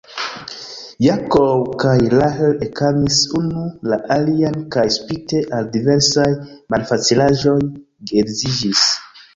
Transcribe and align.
Jakob 1.07 1.67
kaj 1.83 1.91
Raĥil 2.13 2.63
ekamis 2.69 3.19
unu 3.41 3.67
la 3.93 4.01
alian, 4.17 4.59
kaj, 4.77 4.87
spite 4.99 5.43
al 5.59 5.71
diversaj 5.77 6.29
malfacilaĵoj, 6.77 7.59
geedziĝis. 8.15 8.87